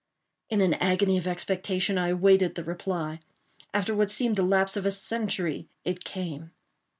[0.49, 3.19] In an agony of expectation I awaited the reply.
[3.71, 6.49] After what seemed the lapse of a century it came.